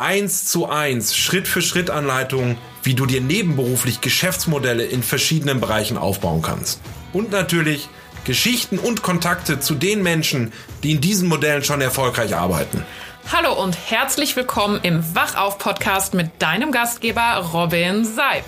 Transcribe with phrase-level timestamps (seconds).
[0.00, 5.98] Eins zu eins, Schritt für Schritt Anleitungen, wie du dir nebenberuflich Geschäftsmodelle in verschiedenen Bereichen
[5.98, 6.80] aufbauen kannst.
[7.12, 7.86] Und natürlich
[8.24, 12.82] Geschichten und Kontakte zu den Menschen, die in diesen Modellen schon erfolgreich arbeiten.
[13.30, 18.44] Hallo und herzlich willkommen im Wachauf-Podcast mit deinem Gastgeber Robin Seib.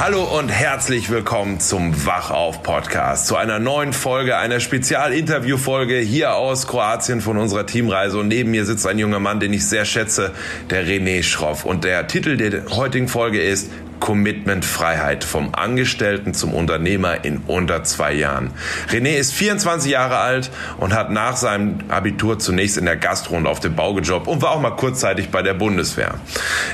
[0.00, 6.68] Hallo und herzlich willkommen zum Wachauf Podcast, zu einer neuen Folge, einer Spezialinterviewfolge hier aus
[6.68, 8.16] Kroatien von unserer Teamreise.
[8.16, 10.34] Und neben mir sitzt ein junger Mann, den ich sehr schätze,
[10.70, 11.64] der René Schroff.
[11.64, 17.84] Und der Titel der heutigen Folge ist Commitment Freiheit vom Angestellten zum Unternehmer in unter
[17.84, 18.50] zwei Jahren.
[18.90, 23.46] René ist 24 Jahre alt und hat nach seinem Abitur zunächst in der Gastro und
[23.46, 26.14] auf dem Bau gejobbt und war auch mal kurzzeitig bei der Bundeswehr.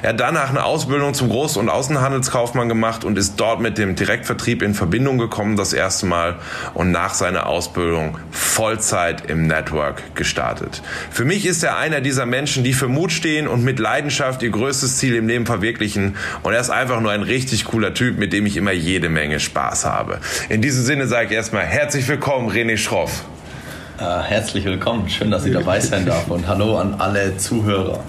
[0.02, 3.95] Er hat danach eine Ausbildung zum Groß- und Außenhandelskaufmann gemacht und ist dort mit dem
[3.97, 6.36] Direktvertrieb in Verbindung gekommen das erste Mal
[6.75, 10.83] und nach seiner Ausbildung Vollzeit im Network gestartet.
[11.11, 14.50] Für mich ist er einer dieser Menschen, die für Mut stehen und mit Leidenschaft ihr
[14.50, 18.32] größtes Ziel im Leben verwirklichen und er ist einfach nur ein richtig cooler Typ, mit
[18.32, 20.18] dem ich immer jede Menge Spaß habe.
[20.48, 23.24] In diesem Sinne sage ich erstmal herzlich willkommen, René Schroff.
[23.98, 28.02] Äh, herzlich willkommen, schön, dass ich dabei sein darf und hallo an alle Zuhörer.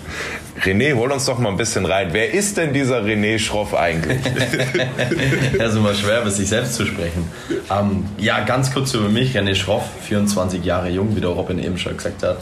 [0.63, 2.09] René, hol uns doch mal ein bisschen rein.
[2.11, 4.19] Wer ist denn dieser René Schroff eigentlich?
[5.59, 7.29] ja, ist immer schwer, über sich selbst zu sprechen.
[7.69, 9.37] Ähm, ja, ganz kurz über mich.
[9.37, 12.37] René Schroff, 24 Jahre jung, wie der Robin eben schon gesagt hat.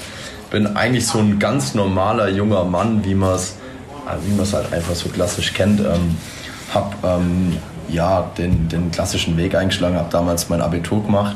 [0.52, 3.56] Bin eigentlich so ein ganz normaler junger Mann, wie man es
[4.06, 5.80] äh, wie halt einfach so klassisch kennt.
[5.82, 6.18] Ähm,
[6.74, 7.58] habe ähm,
[7.90, 11.36] ja, den, den klassischen Weg eingeschlagen, habe damals mein Abitur gemacht.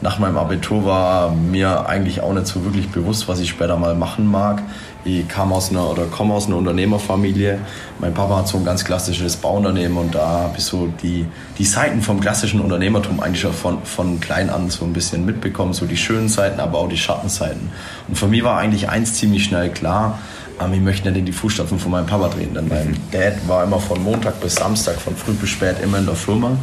[0.00, 3.96] Nach meinem Abitur war mir eigentlich auch nicht so wirklich bewusst, was ich später mal
[3.96, 4.62] machen mag.
[5.04, 7.58] Ich kam aus einer oder komme aus einer Unternehmerfamilie.
[7.98, 11.26] Mein Papa hat so ein ganz klassisches Bauunternehmen und da habe ich so die,
[11.58, 15.72] die Seiten vom klassischen Unternehmertum eigentlich schon von, von klein an so ein bisschen mitbekommen,
[15.72, 17.70] so die schönen Seiten, aber auch die Schattenseiten.
[18.06, 20.18] Und für mich war eigentlich eins ziemlich schnell klar,
[20.58, 23.64] aber ich möchte nicht in die Fußstapfen von meinem Papa drehen, denn mein Dad war
[23.64, 26.56] immer von Montag bis Samstag, von früh bis spät immer in der Firma.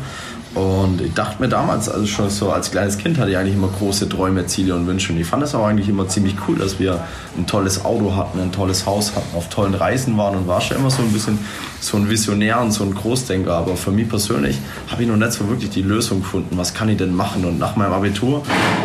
[0.56, 3.68] Und ich dachte mir damals, also schon so als kleines Kind hatte ich eigentlich immer
[3.68, 5.12] große Träume, Ziele und Wünsche.
[5.12, 7.02] Und ich fand es auch eigentlich immer ziemlich cool, dass wir
[7.38, 10.78] ein tolles Auto hatten, ein tolles Haus hatten, auf tollen Reisen waren und war schon
[10.78, 11.38] immer so ein bisschen
[11.82, 13.54] so ein Visionär und so ein Großdenker.
[13.54, 14.58] Aber für mich persönlich
[14.90, 17.44] habe ich noch nicht so wirklich die Lösung gefunden, was kann ich denn machen.
[17.44, 18.42] Und nach meinem Abitur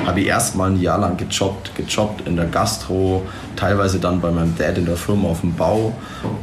[0.07, 3.23] habe ich erst mal ein Jahr lang gejobbt, gejobbt in der Gastro,
[3.55, 5.93] teilweise dann bei meinem Dad in der Firma auf dem Bau,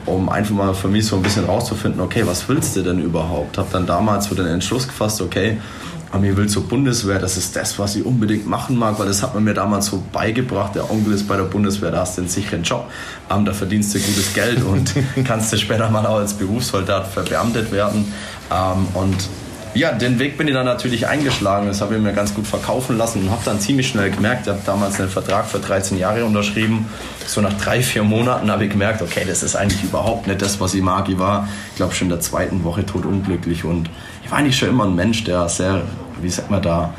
[0.06, 3.58] um einfach mal für mich so ein bisschen rauszufinden, okay, was willst du denn überhaupt?
[3.58, 5.58] Habe dann damals so den Entschluss gefasst, sagst, okay,
[6.20, 9.36] mir will zur Bundeswehr, das ist das, was ich unbedingt machen mag, weil das hat
[9.36, 10.74] man mir damals so beigebracht.
[10.74, 12.90] Der Onkel ist bei der Bundeswehr, da hast du einen sicheren Job,
[13.30, 14.94] ähm, da verdienst du gutes Geld und
[15.26, 18.12] kannst du später mal auch als Berufssoldat verbeamtet werden.
[18.52, 19.16] Ähm, und
[19.76, 21.68] ja, den Weg bin ich dann natürlich eingeschlagen.
[21.68, 24.54] Das habe ich mir ganz gut verkaufen lassen und habe dann ziemlich schnell gemerkt, ich
[24.54, 26.88] habe damals einen Vertrag für 13 Jahre unterschrieben.
[27.28, 30.60] So nach drei, vier Monaten habe ich gemerkt, okay, das ist eigentlich überhaupt nicht das,
[30.60, 31.10] was ich mag.
[31.10, 33.90] Ich war, ich glaube, schon in der zweiten Woche totunglücklich und
[34.28, 35.84] ich war eigentlich schon immer ein Mensch, der sehr,
[36.22, 36.94] wie sagt man da,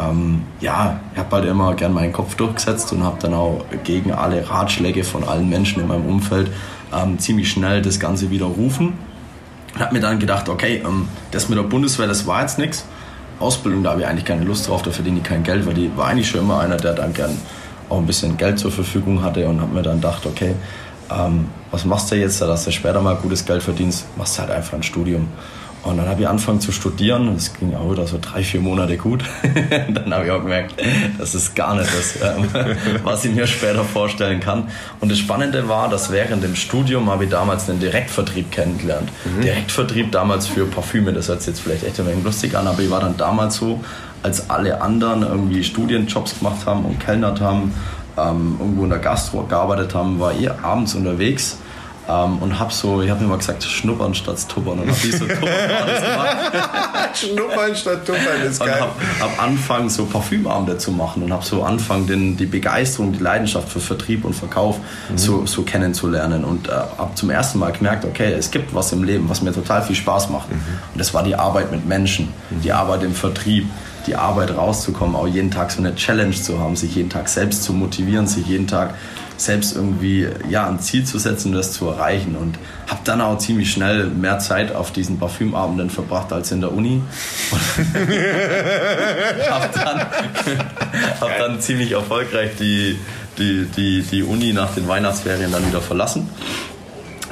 [0.00, 4.10] ähm, ja, ich habe halt immer gern meinen Kopf durchgesetzt und habe dann auch gegen
[4.10, 6.50] alle Ratschläge von allen Menschen in meinem Umfeld
[6.94, 8.94] ähm, ziemlich schnell das Ganze widerrufen
[9.74, 12.86] und habe mir dann gedacht, okay, ähm, das mit der Bundeswehr, das war jetzt nichts.
[13.38, 15.94] Ausbildung, da habe ich eigentlich keine Lust drauf, da verdiene ich kein Geld, weil die
[15.94, 17.36] war eigentlich schon immer einer, der dann gern
[17.90, 20.54] auch ein bisschen Geld zur Verfügung hatte und habe mir dann gedacht, okay,
[21.10, 24.52] ähm, was machst du jetzt, dass du später mal gutes Geld verdienst, machst du halt
[24.52, 25.28] einfach ein Studium.
[25.82, 27.32] Und dann habe ich angefangen zu studieren.
[27.34, 29.24] Das ging auch wieder so drei, vier Monate gut.
[29.88, 30.74] dann habe ich auch gemerkt,
[31.18, 32.48] das ist gar nicht das, ähm,
[33.04, 34.68] was ich mir später vorstellen kann.
[35.00, 39.08] Und das Spannende war, dass während dem Studium habe ich damals den Direktvertrieb kennengelernt.
[39.24, 39.42] Mhm.
[39.42, 42.82] Direktvertrieb damals für Parfüme, das hört sich jetzt vielleicht echt ein wenig lustig an, aber
[42.82, 43.82] ich war dann damals so,
[44.22, 47.72] als alle anderen irgendwie Studienjobs gemacht haben und kellnert haben,
[48.18, 51.56] ähm, irgendwo in der Gastro gearbeitet haben, war ich abends unterwegs
[52.08, 54.80] ähm, und habe so, ich habe immer gesagt, schnuppern statt tuppern.
[54.80, 55.24] Und habe so
[57.14, 58.82] schnuppern statt tuppern ist geil.
[58.82, 63.12] Und habe hab angefangen, so Parfümabende zu machen und habe so angefangen, den, die Begeisterung,
[63.12, 65.18] die Leidenschaft für Vertrieb und Verkauf mhm.
[65.18, 66.44] so, so kennenzulernen.
[66.44, 69.52] Und äh, habe zum ersten Mal gemerkt, okay, es gibt was im Leben, was mir
[69.52, 70.50] total viel Spaß macht.
[70.50, 70.60] Mhm.
[70.92, 72.60] Und das war die Arbeit mit Menschen, mhm.
[72.62, 73.66] die Arbeit im Vertrieb
[74.06, 77.64] die Arbeit rauszukommen, auch jeden Tag so eine Challenge zu haben, sich jeden Tag selbst
[77.64, 78.94] zu motivieren, sich jeden Tag
[79.40, 82.36] selbst irgendwie ja, ein Ziel zu setzen und das zu erreichen.
[82.36, 82.58] Und
[82.88, 87.02] habe dann auch ziemlich schnell mehr Zeit auf diesen Parfümabenden verbracht als in der Uni.
[89.50, 90.00] habe dann,
[91.20, 92.98] hab dann ziemlich erfolgreich die,
[93.38, 96.28] die, die, die Uni nach den Weihnachtsferien dann wieder verlassen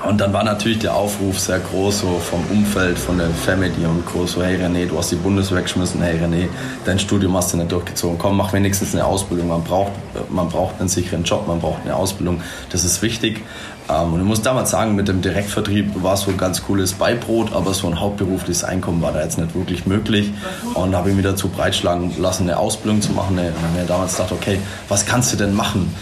[0.06, 4.06] und dann war natürlich der Aufruf sehr groß so vom Umfeld, von der Family und
[4.06, 4.26] Co.
[4.26, 6.48] So, hey René, du hast die Bundeswehr geschmissen, hey René,
[6.84, 9.48] dein Studium hast du nicht durchgezogen, komm, mach wenigstens eine Ausbildung.
[9.48, 9.92] Man braucht,
[10.30, 12.40] man braucht einen sicheren Job, man braucht eine Ausbildung,
[12.70, 13.42] das ist wichtig.
[13.88, 16.92] Ähm, und ich muss damals sagen, mit dem Direktvertrieb war es so ein ganz cooles
[16.92, 20.32] Beibrot, aber so ein hauptberufliches Einkommen war da jetzt nicht wirklich möglich.
[20.74, 23.38] Und habe ich mir dazu breitschlagen lassen, eine Ausbildung zu machen.
[23.38, 24.58] Und habe ich damals gedacht, okay,
[24.88, 25.94] was kannst du denn machen?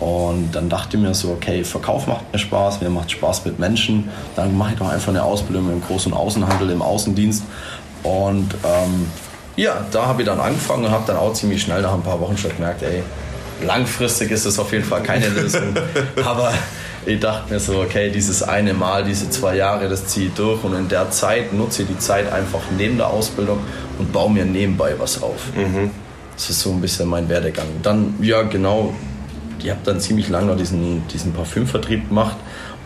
[0.00, 3.58] Und dann dachte ich mir so, okay, Verkauf macht mir Spaß, mir macht Spaß mit
[3.58, 4.08] Menschen.
[4.34, 7.44] Dann mache ich doch einfach eine Ausbildung im Groß- und Außenhandel, im Außendienst.
[8.02, 9.06] Und ähm,
[9.56, 12.18] ja, da habe ich dann angefangen und habe dann auch ziemlich schnell nach ein paar
[12.18, 13.02] Wochen schon gemerkt, ey,
[13.66, 15.74] langfristig ist das auf jeden Fall keine Lösung.
[16.24, 16.50] Aber
[17.04, 20.64] ich dachte mir so, okay, dieses eine Mal, diese zwei Jahre, das ziehe ich durch
[20.64, 23.58] und in der Zeit nutze ich die Zeit einfach neben der Ausbildung
[23.98, 25.54] und baue mir nebenbei was auf.
[25.54, 25.90] Mhm.
[26.34, 27.66] Das ist so ein bisschen mein Werdegang.
[27.82, 28.94] Dann, ja, genau,
[29.64, 32.36] ich habe dann ziemlich lange noch diesen, diesen Parfümvertrieb gemacht.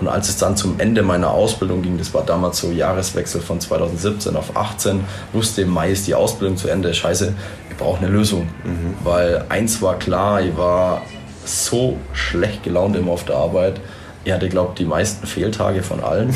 [0.00, 3.60] Und als es dann zum Ende meiner Ausbildung ging, das war damals so Jahreswechsel von
[3.60, 5.00] 2017 auf 18,
[5.32, 6.92] wusste im Mai ist die Ausbildung zu Ende.
[6.92, 7.32] Scheiße,
[7.70, 8.48] ich brauche eine Lösung.
[8.64, 8.94] Mhm.
[9.04, 11.02] Weil eins war klar, ich war
[11.44, 13.80] so schlecht gelaunt immer auf der Arbeit.
[14.24, 16.28] Ich hatte, glaube ich, die meisten Fehltage von allen.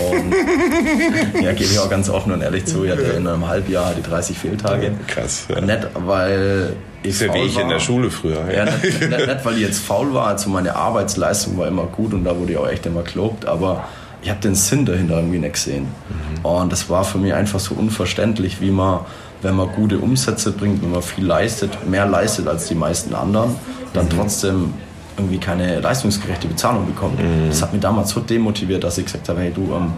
[0.00, 0.34] Und
[1.42, 4.02] ja, gebe ich auch ganz offen und ehrlich zu, ich hatte in einem Halbjahr die
[4.02, 4.92] 30 Fehltage.
[5.06, 5.46] Krass.
[5.48, 5.60] Ja.
[5.60, 6.74] Nicht, weil
[7.08, 7.62] ich ist ja wie ich war.
[7.62, 8.50] in der Schule früher.
[8.52, 12.14] Ja, nicht, nicht, nicht, weil ich jetzt faul war, also meine Arbeitsleistung war immer gut
[12.14, 13.84] und da wurde ich auch echt immer gelobt, aber
[14.22, 15.84] ich habe den Sinn dahinter irgendwie nicht gesehen.
[15.84, 16.44] Mhm.
[16.44, 19.00] Und das war für mich einfach so unverständlich, wie man,
[19.42, 23.54] wenn man gute Umsätze bringt, wenn man viel leistet, mehr leistet als die meisten anderen,
[23.92, 24.10] dann mhm.
[24.10, 24.74] trotzdem
[25.16, 27.18] irgendwie keine leistungsgerechte Bezahlung bekommt.
[27.18, 27.48] Mhm.
[27.48, 29.92] Das hat mich damals so demotiviert, dass ich gesagt habe, hey du, ähm,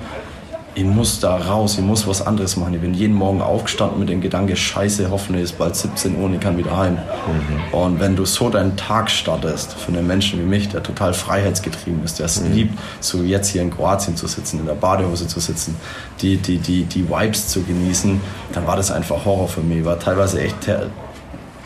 [0.79, 2.73] ich muss da raus, ich muss was anderes machen.
[2.75, 6.35] Ich bin jeden Morgen aufgestanden mit dem Gedanke, scheiße, hoffentlich ist bald 17 Uhr und
[6.35, 6.95] ich kann wieder heim.
[6.95, 7.75] Mhm.
[7.75, 12.05] Und wenn du so deinen Tag startest, für einen Menschen wie mich, der total freiheitsgetrieben
[12.05, 12.53] ist, der es mhm.
[12.53, 15.75] liebt, so jetzt hier in Kroatien zu sitzen, in der Badehose zu sitzen,
[16.23, 18.21] die, die, die, die Vibes zu genießen,
[18.53, 19.85] dann war das einfach Horror für mich.
[19.85, 20.69] War teilweise echt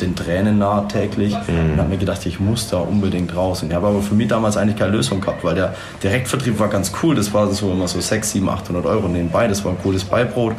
[0.02, 1.72] den Tränen nahe täglich mhm.
[1.72, 3.62] und habe mir gedacht, ich muss da unbedingt raus.
[3.62, 6.68] Und ich habe aber für mich damals eigentlich keine Lösung gehabt, weil der Direktvertrieb war
[6.68, 7.14] ganz cool.
[7.14, 9.48] Das war so immer so 600, 700, 800 Euro nebenbei.
[9.48, 10.54] Das war ein cooles Beibrot.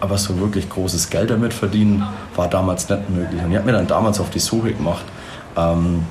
[0.00, 2.02] Aber so wirklich großes Geld damit verdienen
[2.34, 3.42] war damals nicht möglich.
[3.42, 5.04] Und ich habe mir dann damals auf die Suche gemacht.
[5.56, 6.04] Ähm,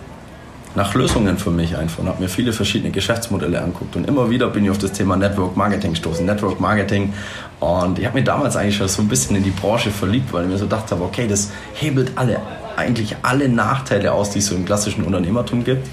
[0.75, 4.47] nach Lösungen für mich einfach und habe mir viele verschiedene Geschäftsmodelle anguckt und immer wieder
[4.49, 6.25] bin ich auf das Thema Network Marketing gestoßen.
[6.25, 7.13] Network Marketing
[7.59, 10.43] und ich habe mir damals eigentlich schon so ein bisschen in die Branche verliebt, weil
[10.43, 12.39] ich mir so gedacht habe, okay, das hebelt alle
[12.79, 15.87] eigentlich alle Nachteile aus, die es so im klassischen Unternehmertum gibt.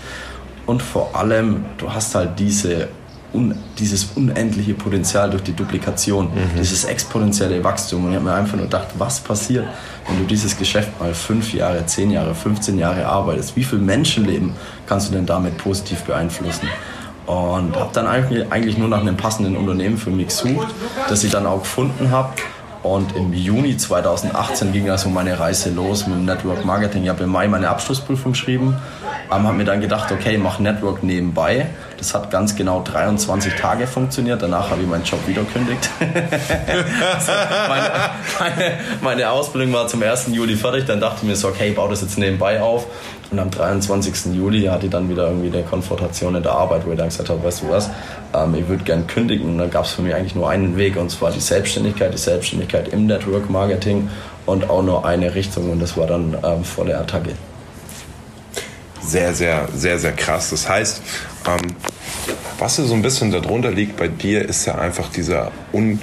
[0.67, 2.89] Und vor allem, du hast halt diese
[3.33, 6.59] un, dieses unendliche Potenzial durch die Duplikation, mhm.
[6.59, 8.05] dieses exponentielle Wachstum.
[8.05, 9.67] Und ich habe mir einfach nur gedacht, was passiert,
[10.09, 13.57] wenn du dieses Geschäft mal fünf Jahre, zehn Jahre, 15 Jahre arbeitest?
[13.57, 14.53] Wie viel Menschenleben
[14.87, 16.69] kannst du denn damit positiv beeinflussen?
[17.27, 20.69] Und habe dann eigentlich nur nach einem passenden Unternehmen für mich gesucht,
[21.09, 22.33] das ich dann auch gefunden habe.
[22.87, 27.03] Und im Juni 2018 ging also meine Reise los mit dem Network Marketing.
[27.03, 28.77] Ich habe im Mai meine Abschlussprüfung geschrieben,
[29.33, 31.67] ähm, habe mir dann gedacht, okay, mach Network nebenbei.
[31.99, 34.43] Das hat ganz genau 23 Tage funktioniert.
[34.43, 35.89] Danach habe ich meinen Job wieder gekündigt.
[35.99, 37.33] also
[37.69, 37.91] meine,
[38.39, 40.29] meine, meine, Ausbildung war zum 1.
[40.29, 40.85] Juli fertig.
[40.87, 42.87] Dann dachte ich mir so, okay, ich baue das jetzt nebenbei auf.
[43.31, 44.35] Und am 23.
[44.35, 47.29] Juli hatte ich dann wieder irgendwie eine Konfrontation in der Arbeit, wo ich dann gesagt
[47.29, 47.91] habe, weißt du was,
[48.35, 49.51] ähm, ich würde gern kündigen.
[49.51, 52.19] Und dann gab es für mich eigentlich nur einen Weg, und zwar die Selbstständigkeit, die
[52.19, 54.11] Selbstständigkeit im Network Marketing
[54.45, 55.71] und auch nur eine Richtung.
[55.71, 57.33] Und das war dann ähm, volle Attacke.
[59.07, 60.51] Sehr, sehr, sehr, sehr krass.
[60.51, 61.01] Das heißt,
[61.47, 61.77] ähm,
[62.59, 66.01] was so ein bisschen darunter liegt bei dir, ist ja einfach dieser un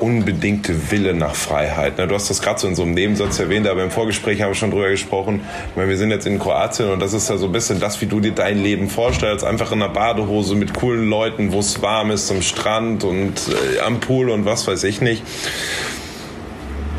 [0.00, 1.98] unbedingte Wille nach Freiheit.
[1.98, 4.54] Du hast das gerade so in so einem Nebensatz erwähnt, aber im Vorgespräch haben wir
[4.56, 5.42] schon drüber gesprochen.
[5.76, 8.18] Wir sind jetzt in Kroatien und das ist ja so ein bisschen das, wie du
[8.18, 9.44] dir dein Leben vorstellst.
[9.44, 13.34] Einfach in einer Badehose mit coolen Leuten, wo es warm ist, am Strand und
[13.76, 15.22] äh, am Pool und was weiß ich nicht.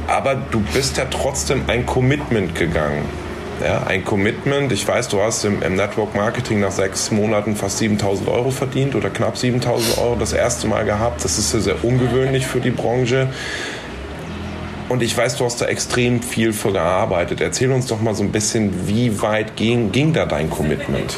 [0.08, 3.25] Aber du bist ja trotzdem ein Commitment gegangen.
[3.64, 4.72] Ja, ein Commitment.
[4.74, 8.96] Ich weiß, du hast im, im, Network Marketing nach sechs Monaten fast 7000 Euro verdient
[8.96, 11.24] oder knapp 7000 Euro das erste Mal gehabt.
[11.24, 13.30] Das ist ja sehr ungewöhnlich für die Branche.
[14.90, 17.40] Und ich weiß, du hast da extrem viel für gearbeitet.
[17.42, 21.18] Erzähl uns doch mal so ein bisschen, wie weit ging, ging da dein Commitment?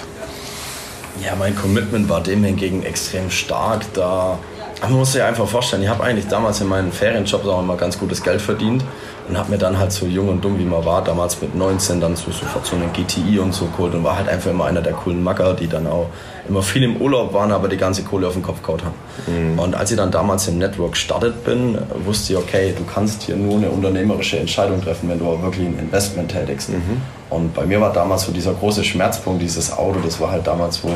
[1.25, 3.82] Ja, mein Commitment war dem hingegen extrem stark.
[3.94, 4.38] Da
[4.82, 7.98] man muss sich einfach vorstellen, ich habe eigentlich damals in meinen Ferienjobs auch immer ganz
[7.98, 8.84] gutes Geld verdient
[9.30, 12.00] und habe mir dann halt so jung und dumm wie man war, damals mit 19
[12.00, 14.82] dann so sofort so einen GTI und so geholt und war halt einfach immer einer
[14.82, 16.08] der coolen Macker, die dann auch
[16.48, 19.54] immer viel im Urlaub waren, aber die ganze Kohle auf den Kopf gehauen haben.
[19.54, 19.60] Mhm.
[19.60, 23.36] Und als ich dann damals im Network gestartet bin, wusste ich, okay, du kannst hier
[23.36, 26.70] nur eine unternehmerische Entscheidung treffen, wenn du auch wirklich ein Investment tätigst.
[26.70, 27.02] Mhm.
[27.30, 30.84] Und bei mir war damals so dieser große Schmerzpunkt, dieses Auto, das war halt damals,
[30.84, 30.90] wo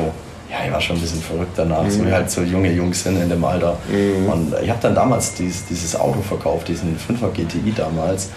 [0.52, 1.90] ja, ich war schon ein bisschen verrückt danach, mhm.
[1.90, 3.78] so wie halt so junge Jungs sind in dem Alter.
[3.88, 4.28] Mhm.
[4.28, 8.28] Und ich habe dann damals dieses, dieses Auto verkauft, diesen 5er GTI damals.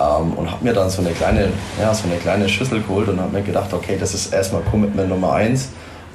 [0.00, 1.48] Ähm, und habe mir dann so eine kleine,
[1.80, 5.10] ja, so eine kleine Schüssel geholt und habe mir gedacht, okay, das ist erstmal Commitment
[5.10, 5.68] Nummer eins.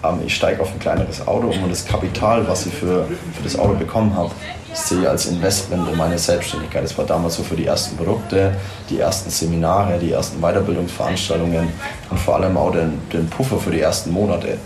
[0.04, 3.44] Ähm, ich steige auf ein kleineres Auto um und das Kapital, was ich für, für
[3.44, 4.32] das Auto bekommen habe,
[4.74, 6.84] sehe ich als Investment in meine Selbstständigkeit.
[6.84, 8.56] Das war damals so für die ersten Produkte,
[8.90, 11.70] die ersten Seminare, die ersten Weiterbildungsveranstaltungen
[12.10, 14.58] und vor allem auch den, den Puffer für die ersten Monate.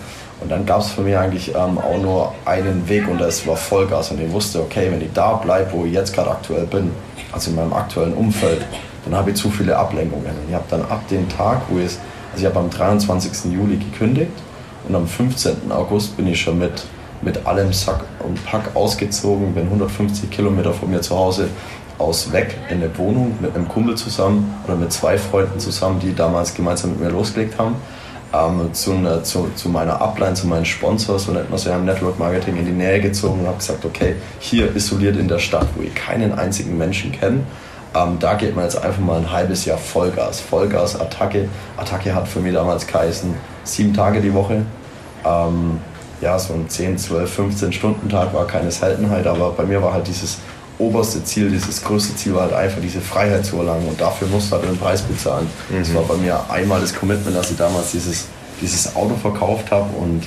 [0.41, 3.57] Und dann gab es für mich eigentlich ähm, auch nur einen Weg und das war
[3.57, 4.11] Vollgas.
[4.11, 6.91] Und ich wusste, okay, wenn ich da bleibe, wo ich jetzt gerade aktuell bin,
[7.31, 8.61] also in meinem aktuellen Umfeld,
[9.05, 10.25] dann habe ich zu viele Ablenkungen.
[10.25, 11.97] Und ich habe dann ab dem Tag, wo ich,
[12.31, 13.51] also ich habe am 23.
[13.51, 14.31] Juli gekündigt
[14.87, 15.71] und am 15.
[15.71, 16.85] August bin ich schon mit,
[17.21, 21.49] mit allem Sack und Pack ausgezogen, bin 150 Kilometer von mir zu Hause
[21.97, 26.15] aus weg in eine Wohnung mit einem Kumpel zusammen oder mit zwei Freunden zusammen, die
[26.15, 27.75] damals gemeinsam mit mir losgelegt haben
[28.33, 32.19] ähm, zu, ne, zu, zu, meiner Upline, zu meinen Sponsors, man es ja im Network
[32.19, 35.81] Marketing, in die Nähe gezogen und habe gesagt, okay, hier isoliert in der Stadt, wo
[35.81, 37.41] ich keinen einzigen Menschen kenne,
[37.95, 40.39] ähm, da geht man jetzt einfach mal ein halbes Jahr Vollgas.
[40.39, 41.49] Vollgas, Attacke.
[41.75, 43.33] Attacke hat für mich damals geheißen,
[43.63, 44.63] sieben Tage die Woche.
[45.25, 45.79] Ähm,
[46.21, 49.93] ja, so ein 10, 12, 15 Stunden Tag war keine Seltenheit, aber bei mir war
[49.93, 50.37] halt dieses
[50.79, 54.49] oberste Ziel, dieses größte Ziel war halt einfach diese Freiheit zu erlangen und dafür musst
[54.49, 55.47] du halt einen Preis bezahlen.
[55.69, 55.79] Mhm.
[55.79, 58.27] Das war bei mir einmal das Commitment, dass ich damals dieses,
[58.61, 60.23] dieses Auto verkauft habe und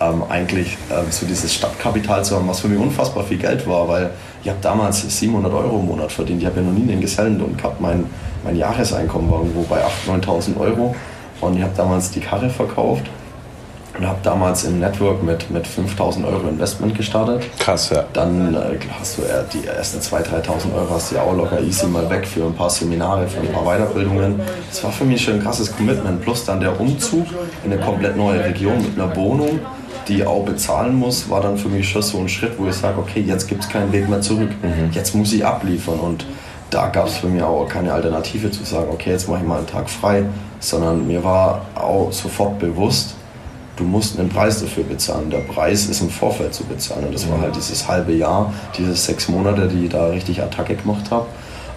[0.00, 3.88] ähm, eigentlich ähm, so dieses Stadtkapital zu haben, was für mich unfassbar viel Geld war,
[3.88, 4.10] weil
[4.42, 6.40] ich habe damals 700 Euro im Monat verdient.
[6.40, 7.80] Ich habe ja noch nie einen Gesellenlohn gehabt.
[7.80, 8.04] Mein,
[8.44, 10.94] mein Jahreseinkommen war irgendwo bei 8.000, 9.000 Euro
[11.40, 13.06] und ich habe damals die Karre verkauft
[13.98, 17.44] und habe damals im Network mit, mit 5000 Euro Investment gestartet.
[17.58, 18.04] Krass, ja.
[18.12, 19.22] Dann äh, hast du
[19.52, 22.54] die ersten 2.000, 3.000 Euro hast du ja auch locker easy mal weg für ein
[22.54, 24.40] paar Seminare, für ein paar Weiterbildungen.
[24.68, 26.20] Das war für mich schon ein krasses Commitment.
[26.22, 27.26] Plus dann der Umzug
[27.64, 29.60] in eine komplett neue Region mit einer Wohnung,
[30.08, 32.98] die auch bezahlen muss, war dann für mich schon so ein Schritt, wo ich sage,
[32.98, 34.50] okay, jetzt gibt es keinen Weg mehr zurück.
[34.62, 34.90] Mhm.
[34.92, 35.98] Jetzt muss ich abliefern.
[35.98, 36.26] Und
[36.70, 39.58] da gab es für mich auch keine Alternative zu sagen, okay, jetzt mache ich mal
[39.58, 40.24] einen Tag frei,
[40.60, 43.16] sondern mir war auch sofort bewusst,
[43.76, 45.30] du musst einen Preis dafür bezahlen.
[45.30, 47.06] Der Preis ist im Vorfeld zu bezahlen.
[47.06, 50.74] Und das war halt dieses halbe Jahr, diese sechs Monate, die ich da richtig Attacke
[50.74, 51.26] gemacht habe.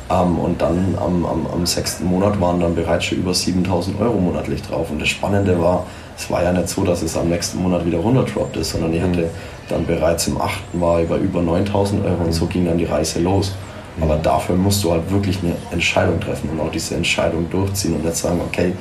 [0.10, 4.18] Ähm, und dann am, am, am, sechsten Monat waren dann bereits schon über 7000 Euro
[4.18, 4.89] monatlich drauf.
[4.89, 5.86] Und das Spannende war,
[6.18, 9.01] es war ja nicht so, dass es am nächsten Monat wieder runterdroppt ist, sondern ich
[9.01, 9.29] hatte
[9.68, 13.20] dann bereits im achten war über über 9000 Euro und so ging dann die Reise
[13.20, 13.53] los.
[14.01, 18.06] Aber dafür musst du halt wirklich eine Entscheidung treffen und auch diese Entscheidung durchziehen und
[18.06, 18.74] nicht sagen, okay,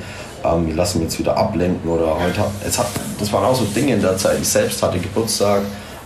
[0.43, 2.45] ähm, wir lassen jetzt wieder ablenken oder heute.
[2.65, 2.87] Es hat,
[3.19, 4.37] das waren auch so Dinge in der Zeit.
[4.41, 5.61] Ich selbst hatte Geburtstag,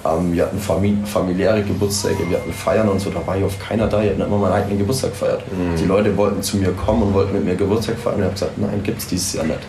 [0.05, 3.09] ähm, wir hatten familiäre Geburtstage, wir hatten Feiern und so.
[3.09, 4.01] Da war ich auf keiner da.
[4.01, 5.43] Ich habe immer meinen eigenen Geburtstag gefeiert.
[5.51, 5.75] Mhm.
[5.77, 8.15] Die Leute wollten zu mir kommen und wollten mit mir Geburtstag feiern.
[8.15, 9.59] Und ich habe gesagt, nein, gibt es dieses Jahr nicht.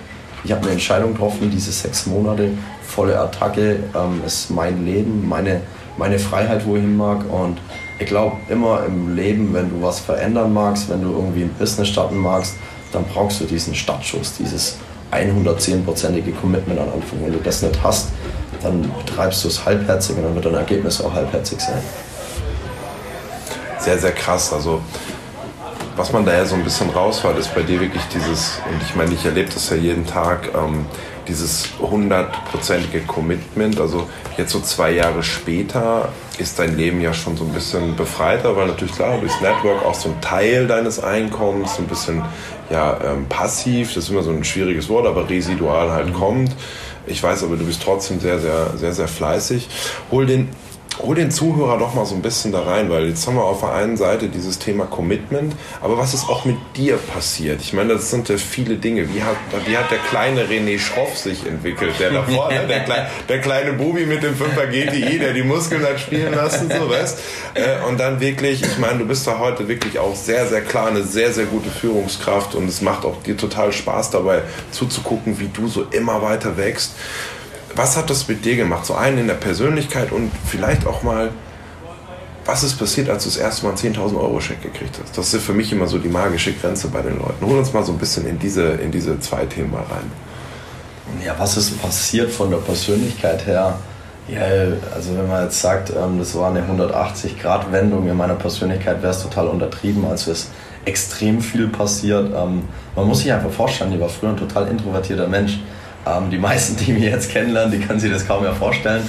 [0.44, 2.50] Ich habe eine Entscheidung getroffen, diese sechs Monate,
[2.86, 5.62] volle Attacke, ähm, ist mein Leben, meine,
[5.96, 7.24] meine Freiheit, wo ich hin mag.
[7.30, 7.58] Und
[7.98, 11.88] ich glaube immer im Leben, wenn du was verändern magst, wenn du irgendwie ein Business
[11.88, 12.54] starten magst,
[12.92, 14.76] dann brauchst du diesen Startschuss, dieses
[15.12, 17.24] 110-prozentige Commitment am Anfang.
[17.24, 18.08] Wenn du das nicht hast,
[18.62, 21.82] dann betreibst du es halbherzig und dann wird dein Ergebnis auch halbherzig sein.
[23.78, 24.52] Sehr, sehr krass.
[24.52, 24.80] Also
[25.96, 28.96] was man da ja so ein bisschen rausfällt, ist bei dir wirklich dieses, und ich
[28.96, 30.86] meine, ich erlebe das ja jeden Tag, ähm,
[31.28, 33.80] dieses hundertprozentige Commitment.
[33.80, 38.56] Also jetzt so zwei Jahre später ist dein Leben ja schon so ein bisschen befreiter,
[38.56, 42.22] weil natürlich klar, durchs Network auch so ein Teil deines Einkommens, so ein bisschen
[42.70, 46.54] ja, ähm, passiv, das ist immer so ein schwieriges Wort, aber residual halt kommt.
[47.06, 49.68] Ich weiß aber, du bist trotzdem sehr, sehr, sehr, sehr fleißig.
[50.10, 50.48] Hol den
[50.98, 53.60] hol den Zuhörer doch mal so ein bisschen da rein, weil jetzt haben wir auf
[53.60, 57.60] der einen Seite dieses Thema Commitment, aber was ist auch mit dir passiert?
[57.60, 59.12] Ich meine, das sind ja viele Dinge.
[59.12, 59.36] Wie hat,
[59.66, 61.92] wie hat der kleine René Schroff sich entwickelt?
[61.98, 65.82] Der da vorne, der, Kle der kleine Bubi mit dem 5er GTI, der die Muskeln
[65.84, 67.18] hat spielen lassen, so weißt
[67.54, 70.88] äh, Und dann wirklich, ich meine, du bist da heute wirklich auch sehr, sehr klar
[70.88, 75.48] eine sehr, sehr gute Führungskraft und es macht auch dir total Spaß dabei zuzugucken, wie
[75.48, 76.92] du so immer weiter wächst.
[77.76, 78.86] Was hat das mit dir gemacht?
[78.86, 81.30] So einen in der Persönlichkeit und vielleicht auch mal,
[82.44, 85.16] was ist passiert, als du das erste Mal einen 10.000 Euro Scheck gekriegt hast?
[85.16, 87.44] Das ist für mich immer so die magische Grenze bei den Leuten.
[87.44, 90.10] Hol uns mal so ein bisschen in diese, in diese zwei Themen mal rein.
[91.24, 93.78] Ja, was ist passiert von der Persönlichkeit her?
[94.28, 94.40] Ja,
[94.94, 99.22] also wenn man jetzt sagt, ähm, das war eine 180-Grad-Wendung in meiner Persönlichkeit, wäre es
[99.22, 100.48] total untertrieben, als wir es
[100.86, 102.32] extrem viel passiert.
[102.34, 102.62] Ähm,
[102.96, 105.58] man muss sich einfach vorstellen, ich war früher ein total introvertierter Mensch.
[106.06, 109.02] Ähm, die meisten, die mich jetzt kennenlernen, die können sich das kaum mehr vorstellen.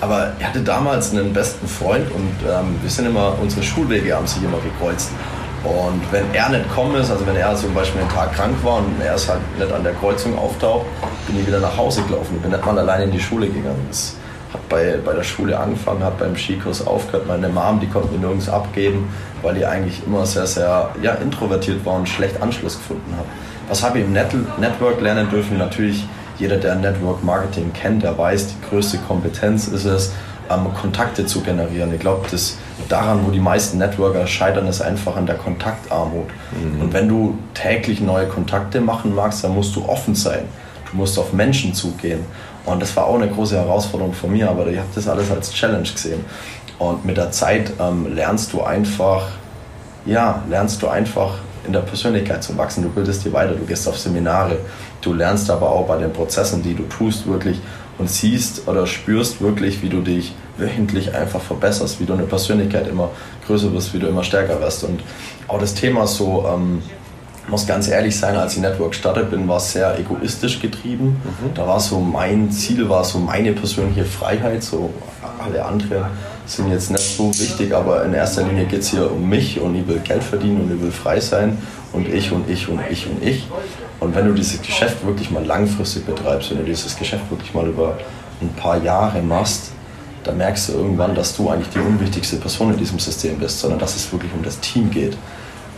[0.00, 4.26] Aber er hatte damals einen besten Freund und ähm, wir sind immer, unsere Schulwege haben
[4.26, 5.10] sich immer gekreuzt.
[5.64, 8.78] Und wenn er nicht gekommen ist, also wenn er zum Beispiel einen Tag krank war
[8.78, 10.86] und er ist halt nicht an der Kreuzung auftaucht,
[11.28, 12.34] bin ich wieder nach Hause gelaufen.
[12.36, 13.86] Ich bin nicht mal alleine in die Schule gegangen.
[13.88, 14.16] Das
[14.52, 17.28] hat bei, bei der Schule angefangen, hat beim Skikurs aufgehört.
[17.28, 19.08] Meine Mom, die konnte mir nirgends abgeben,
[19.40, 23.24] weil die eigentlich immer sehr, sehr ja, introvertiert war und schlecht Anschluss gefunden hat.
[23.68, 25.58] Was habe ich im Net Network lernen dürfen?
[25.58, 26.04] Natürlich,
[26.42, 30.12] jeder, der Network Marketing kennt, der weiß, die größte Kompetenz ist es,
[30.50, 31.94] ähm, Kontakte zu generieren.
[31.94, 32.58] Ich glaube, das
[32.88, 36.26] daran, wo die meisten Networker scheitern, ist einfach an der Kontaktarmut.
[36.50, 36.80] Mhm.
[36.80, 40.42] Und wenn du täglich neue Kontakte machen magst, dann musst du offen sein.
[40.90, 42.26] Du musst auf Menschen zugehen.
[42.64, 45.52] Und das war auch eine große Herausforderung von mir, aber ich habe das alles als
[45.52, 46.24] Challenge gesehen.
[46.80, 49.28] Und mit der Zeit ähm, lernst du einfach,
[50.06, 51.34] ja, lernst du einfach
[51.66, 52.82] in der Persönlichkeit zu wachsen.
[52.82, 54.56] Du bildest dir weiter, du gehst auf Seminare,
[55.00, 57.60] du lernst aber auch bei den Prozessen, die du tust, wirklich
[57.98, 62.88] und siehst oder spürst wirklich, wie du dich wöchentlich einfach verbesserst, wie du eine Persönlichkeit
[62.88, 63.10] immer
[63.46, 64.84] größer wirst, wie du immer stärker wirst.
[64.84, 65.00] Und
[65.48, 66.82] auch das Thema so, ähm,
[67.48, 71.20] muss ganz ehrlich sein, als ich Network gestartet bin, war es sehr egoistisch getrieben.
[71.24, 71.54] Mhm.
[71.54, 74.90] Da war so mein Ziel, war so meine persönliche Freiheit, so
[75.38, 76.04] alle anderen
[76.46, 79.74] sind jetzt nicht so wichtig, aber in erster Linie geht es hier um mich und
[79.74, 81.58] ich will Geld verdienen und ich will frei sein
[81.92, 83.46] und ich und ich und ich und ich.
[84.00, 87.68] Und wenn du dieses Geschäft wirklich mal langfristig betreibst, wenn du dieses Geschäft wirklich mal
[87.68, 87.96] über
[88.40, 89.70] ein paar Jahre machst,
[90.24, 93.78] dann merkst du irgendwann, dass du eigentlich die unwichtigste Person in diesem System bist, sondern
[93.78, 95.16] dass es wirklich um das Team geht.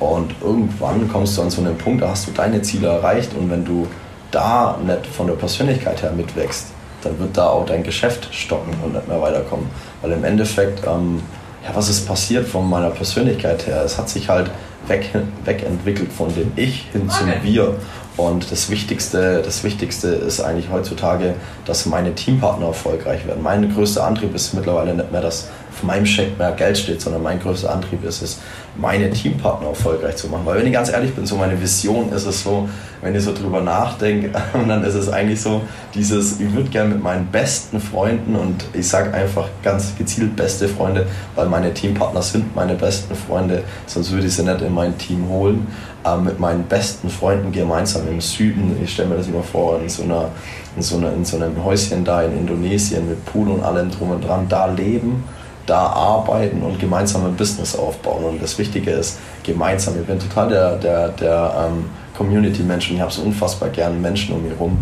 [0.00, 3.50] Und irgendwann kommst du an so einen Punkt, da hast du deine Ziele erreicht und
[3.50, 3.86] wenn du
[4.30, 6.66] da nicht von der Persönlichkeit her mitwächst,
[7.02, 9.66] dann wird da auch dein Geschäft stocken und nicht mehr weiterkommen.
[10.04, 11.22] Weil im Endeffekt, ähm,
[11.64, 13.82] ja, was ist passiert von meiner Persönlichkeit her?
[13.86, 14.50] Es hat sich halt
[14.86, 15.08] weg,
[15.46, 17.74] wegentwickelt von dem Ich hin zum Wir.
[18.16, 23.42] Und das Wichtigste, das Wichtigste ist eigentlich heutzutage, dass meine Teampartner erfolgreich werden.
[23.42, 27.24] Mein größter Antrieb ist mittlerweile nicht mehr, dass auf meinem Scheck mehr Geld steht, sondern
[27.24, 28.38] mein größter Antrieb ist es,
[28.76, 30.42] meine Teampartner erfolgreich zu machen.
[30.44, 32.68] Weil wenn ich ganz ehrlich bin, so meine Vision ist es so,
[33.02, 35.62] wenn ich so drüber nachdenke, dann ist es eigentlich so,
[35.94, 40.68] dieses, ich würde gerne mit meinen besten Freunden und ich sage einfach ganz gezielt beste
[40.68, 44.96] Freunde, weil meine Teampartner sind meine besten Freunde, sonst würde ich sie nicht in mein
[44.98, 45.66] Team holen
[46.04, 49.88] äh, mit meinen besten Freunden gemeinsam im Süden, ich stelle mir das immer vor, in
[49.88, 50.28] so, einer,
[50.76, 54.10] in, so einer, in so einem Häuschen da in Indonesien mit Pool und allem drum
[54.10, 55.24] und dran, da leben,
[55.66, 58.24] da arbeiten und gemeinsam ein Business aufbauen.
[58.24, 61.86] Und das Wichtige ist, gemeinsam, ich bin total der, der, der ähm,
[62.16, 64.78] Community-Mensch und ich habe so unfassbar gerne Menschen um mich herum.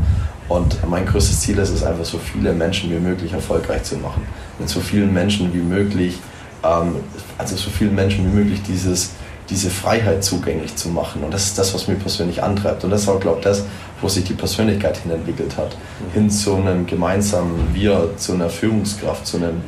[0.48, 4.26] Und mein größtes Ziel ist es einfach, so viele Menschen wie möglich erfolgreich zu machen.
[4.58, 6.18] Mit so vielen Menschen wie möglich,
[6.64, 6.96] ähm,
[7.38, 9.12] also so vielen Menschen wie möglich dieses
[9.52, 11.22] diese Freiheit zugänglich zu machen.
[11.22, 12.84] Und das ist das, was mich persönlich antreibt.
[12.84, 13.64] Und das ist auch, glaube ich, das,
[14.00, 15.76] wo sich die Persönlichkeit hin entwickelt hat.
[16.14, 19.62] Hin zu einem gemeinsamen Wir, zu einer Führungskraft, zu einem,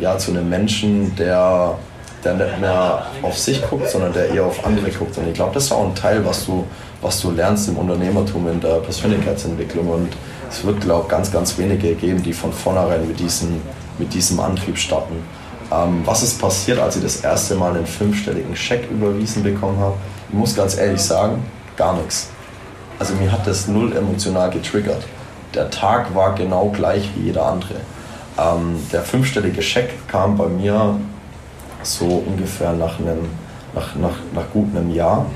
[0.00, 1.78] ja, zu einem Menschen, der,
[2.24, 5.16] der nicht mehr auf sich guckt, sondern der eher auf andere guckt.
[5.16, 6.66] Und ich glaube, das ist auch ein Teil, was du,
[7.00, 9.88] was du lernst im Unternehmertum, in der Persönlichkeitsentwicklung.
[9.88, 10.08] Und
[10.50, 13.62] es wird, glaube ich, ganz, ganz wenige geben, die von vornherein mit diesem,
[13.96, 15.22] mit diesem Antrieb starten.
[15.72, 19.94] Ähm, was ist passiert, als ich das erste Mal einen fünfstelligen Scheck überwiesen bekommen habe?
[20.28, 21.42] Ich muss ganz ehrlich sagen,
[21.76, 22.28] gar nichts.
[22.98, 25.04] Also mir hat das null emotional getriggert.
[25.54, 27.76] Der Tag war genau gleich wie jeder andere.
[28.38, 30.96] Ähm, der fünfstellige Scheck kam bei mir
[31.82, 33.28] so ungefähr nach, einem,
[33.74, 35.26] nach, nach, nach gut einem Jahr.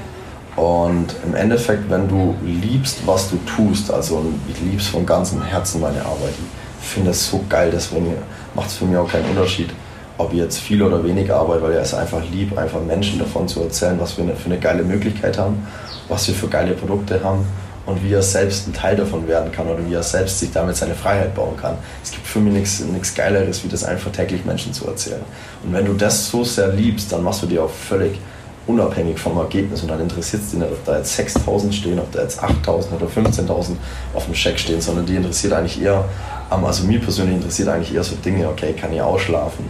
[0.56, 5.80] Und im Endeffekt, wenn du liebst, was du tust, also ich lieb's von ganzem Herzen
[5.80, 6.34] meine Arbeit,
[6.80, 8.14] ich finde es so geil, deswegen
[8.54, 9.70] macht es für mich auch keinen Unterschied,
[10.18, 13.62] ob jetzt viel oder wenig arbeite, weil er es einfach lieb, einfach Menschen davon zu
[13.62, 15.66] erzählen, was wir für eine geile Möglichkeit haben,
[16.08, 17.44] was wir für geile Produkte haben
[17.86, 20.76] und wie er selbst ein Teil davon werden kann oder wie er selbst sich damit
[20.76, 21.76] seine Freiheit bauen kann.
[22.02, 25.22] Es gibt für mich nichts Geileres, wie das einfach täglich Menschen zu erzählen.
[25.64, 28.18] Und wenn du das so sehr liebst, dann machst du dir auch völlig
[28.66, 32.10] unabhängig vom Ergebnis und dann interessiert es dich nicht, ob da jetzt 6.000 stehen, ob
[32.12, 33.72] da jetzt 8.000 oder 15.000
[34.14, 36.04] auf dem Scheck stehen, sondern die interessiert eigentlich eher,
[36.50, 39.64] also mir persönlich interessiert eigentlich eher so Dinge, okay, kann ich ausschlafen?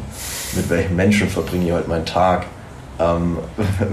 [0.55, 2.47] Mit welchen Menschen verbringe ich heute meinen Tag?
[2.99, 3.39] Ähm,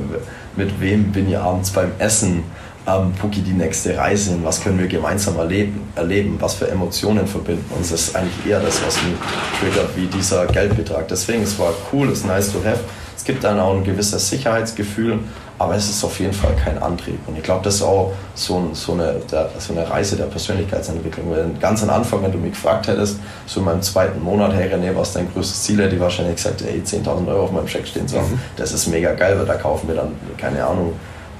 [0.55, 2.43] mit wem bin ich abends beim Essen?
[2.87, 4.41] Ähm, geht die nächste Reise hin?
[4.43, 5.81] Was können wir gemeinsam erleben?
[5.95, 6.37] erleben?
[6.39, 7.91] Was für Emotionen verbinden uns?
[7.91, 9.13] Das ist eigentlich eher das, was mich
[9.59, 11.07] triggert, wie dieser Geldbetrag.
[11.07, 12.79] Deswegen, es war cool, es ist nice to have
[13.21, 15.19] es gibt dann auch ein gewisses Sicherheitsgefühl,
[15.61, 17.19] aber es ist auf jeden Fall kein Antrieb.
[17.27, 19.21] Und ich glaube, das ist auch so, so, eine,
[19.59, 21.29] so eine Reise der Persönlichkeitsentwicklung.
[21.29, 24.73] Weil ganz am Anfang, wenn du mich gefragt hättest, so in meinem zweiten Monat, hey
[24.73, 27.67] René, was ist dein größtes Ziel, hätte ich wahrscheinlich gesagt, hey, 10.000 Euro auf meinem
[27.67, 28.31] Scheck stehen zu haben.
[28.31, 28.39] Mhm.
[28.57, 30.93] Das ist mega geil, weil da kaufen wir dann, keine Ahnung,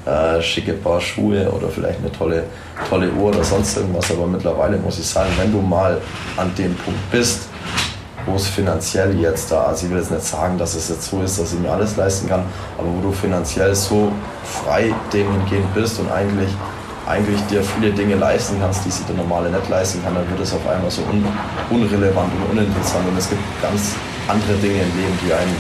[0.06, 2.44] äh, schicke Paar Schuhe oder vielleicht eine tolle,
[2.90, 4.12] tolle Uhr oder sonst irgendwas.
[4.12, 6.00] Aber mittlerweile muss ich sagen, wenn du mal
[6.38, 7.51] an dem Punkt bist,
[8.26, 11.22] wo es finanziell jetzt da, also ich will jetzt nicht sagen, dass es jetzt so
[11.22, 12.44] ist, dass ich mir alles leisten kann,
[12.78, 14.12] aber wo du finanziell so
[14.44, 16.50] frei dahingehend bist und eigentlich,
[17.08, 20.40] eigentlich dir viele Dinge leisten kannst, die sich der normale nicht leisten kann, dann wird
[20.40, 21.26] es auf einmal so un
[21.70, 23.96] unrelevant und uninteressant und es gibt ganz
[24.28, 25.56] andere Dinge im Leben, die einen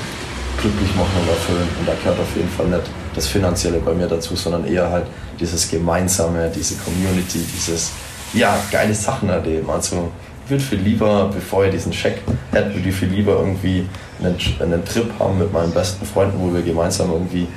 [0.59, 4.07] glücklich machen und erfüllen und da gehört auf jeden Fall nicht das Finanzielle bei mir
[4.07, 5.05] dazu, sondern eher halt
[5.39, 7.91] dieses Gemeinsame, diese Community, dieses,
[8.33, 9.69] ja, geile Sachen erleben.
[9.69, 10.11] Also
[10.51, 13.87] würde viel lieber, bevor ich diesen Scheck hätte, würde ich viel lieber irgendwie
[14.19, 17.47] einen, einen Trip haben mit meinen besten Freunden, wo wir gemeinsam irgendwie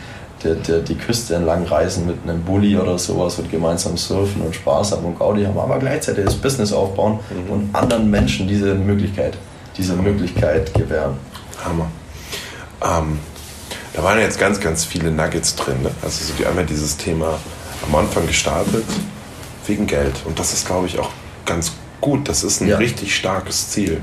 [0.43, 4.55] die, die, die Küste entlang reisen mit einem Bulli oder sowas und gemeinsam surfen und
[4.55, 7.53] Spaß haben und Gaudi haben, aber gleichzeitig das Business aufbauen mhm.
[7.53, 9.37] und anderen Menschen diese Möglichkeit,
[9.77, 11.17] diese Möglichkeit gewähren.
[11.65, 11.89] Hammer.
[12.83, 13.19] Ähm,
[13.95, 15.83] da waren jetzt ganz, ganz viele Nuggets drin.
[15.83, 15.91] Ne?
[16.03, 17.39] Also so die einmal dieses Thema
[17.87, 18.85] am Anfang gestartet
[19.67, 20.15] wegen Geld.
[20.25, 21.11] Und das ist, glaube ich, auch
[21.47, 21.73] ganz
[22.05, 22.29] gut.
[22.29, 22.77] Das ist ein ja.
[22.77, 24.03] richtig starkes Ziel.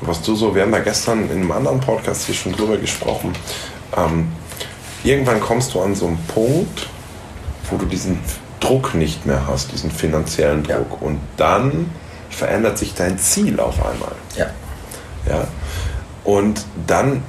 [0.00, 2.76] Und was du so, wir haben da gestern in einem anderen Podcast hier schon drüber
[2.76, 3.32] gesprochen.
[3.96, 4.28] Ähm,
[5.02, 6.88] irgendwann kommst du an so einen Punkt,
[7.70, 8.18] wo du diesen
[8.60, 10.98] Druck nicht mehr hast, diesen finanziellen Druck.
[11.00, 11.06] Ja.
[11.06, 11.90] Und dann
[12.28, 14.12] verändert sich dein Ziel auf einmal.
[14.36, 14.46] Ja.
[15.26, 15.48] Ja.
[16.24, 17.22] Und dann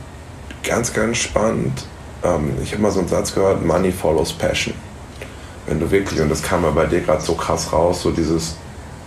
[0.64, 1.86] ganz, ganz spannend,
[2.24, 4.74] ähm, ich habe mal so einen Satz gehört, Money follows Passion.
[5.66, 8.58] Wenn du wirklich, und das kam ja bei dir gerade so krass raus, so dieses,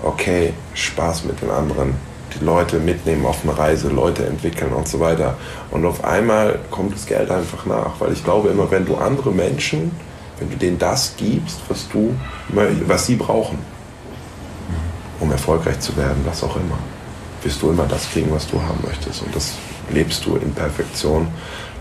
[0.03, 1.95] okay, Spaß mit den anderen,
[2.35, 5.37] die Leute mitnehmen auf eine Reise, Leute entwickeln und so weiter.
[5.71, 9.31] Und auf einmal kommt das Geld einfach nach, weil ich glaube immer, wenn du andere
[9.31, 9.91] Menschen,
[10.39, 12.15] wenn du denen das gibst, was du,
[12.87, 13.59] was sie brauchen,
[15.21, 16.79] um erfolgreich zu werden, was auch immer,
[17.43, 19.23] wirst du immer das kriegen, was du haben möchtest.
[19.23, 19.53] Und das
[19.91, 21.29] lebst du in Perfektion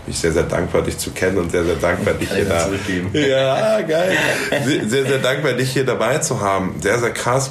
[0.04, 2.68] bin ich sehr, sehr dankbar, dich zu kennen und sehr, sehr dankbar, dich hier da.
[3.12, 4.16] Ja, geil.
[4.86, 6.74] Sehr, sehr dankbar, dich hier dabei zu haben.
[6.80, 7.50] Sehr, sehr krass.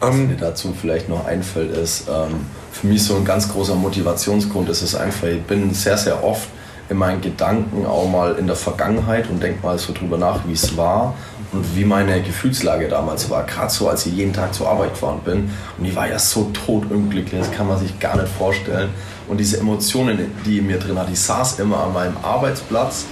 [0.00, 3.76] Was ähm, mir dazu vielleicht noch einfällt, ist, ähm, für mich so ein ganz großer
[3.76, 6.48] Motivationsgrund ist es einfach, ich bin sehr, sehr oft
[6.94, 10.52] in meinen Gedanken auch mal in der Vergangenheit und denke mal so drüber nach, wie
[10.52, 11.14] es war
[11.52, 13.42] und wie meine Gefühlslage damals war.
[13.44, 15.50] Gerade so, als ich jeden Tag zur Arbeit gefahren bin.
[15.76, 18.90] Und ich war ja so totunglücklich, das kann man sich gar nicht vorstellen.
[19.28, 23.06] Und diese Emotionen, die in mir drin hat, ich saß immer an meinem Arbeitsplatz,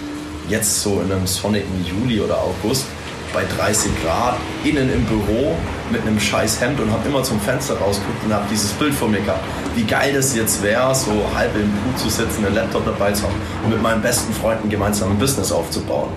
[0.49, 2.87] jetzt so in einem sonnigen Juli oder August,
[3.33, 5.57] bei 30 Grad, innen im Büro
[5.90, 9.09] mit einem scheiß Hemd und habe immer zum Fenster rausgeguckt und habe dieses Bild vor
[9.09, 9.45] mir gehabt.
[9.75, 13.25] Wie geil das jetzt wäre, so halb im Pool zu sitzen, einen Laptop dabei zu
[13.25, 16.11] haben und mit meinen besten Freunden gemeinsam ein Business aufzubauen.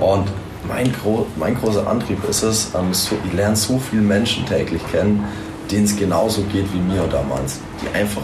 [0.00, 0.28] Und
[0.68, 4.82] mein, gro mein großer Antrieb ist es, ähm, so, ich lerne so viele Menschen täglich
[4.90, 5.24] kennen,
[5.70, 8.22] denen es genauso geht wie mir damals, die einfach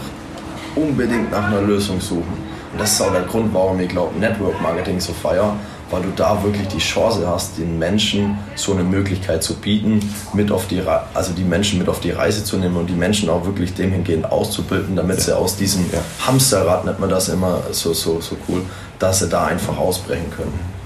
[0.75, 2.47] unbedingt nach einer Lösung suchen.
[2.71, 5.55] Und das ist auch der Grund, warum ich glaube, Network Marketing so feier,
[5.89, 9.99] weil du da wirklich die Chance hast, den Menschen so eine Möglichkeit zu bieten,
[10.33, 10.81] mit auf die,
[11.13, 13.91] also die Menschen mit auf die Reise zu nehmen und die Menschen auch wirklich dem
[13.91, 15.23] hingehend auszubilden, damit ja.
[15.23, 15.99] sie aus diesem ja.
[16.25, 18.61] Hamsterrad, nennt man das immer so, so, so cool,
[18.99, 20.77] dass sie da einfach ausbrechen können.